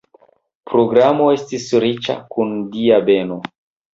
Programo 0.71 1.27
estis 1.33 1.67
riĉa 1.85 2.17
kun 2.37 2.57
Dia 2.77 3.01
beno. 3.11 3.37